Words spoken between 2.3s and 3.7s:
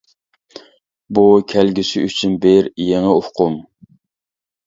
بىر يېڭى ئۇقۇم!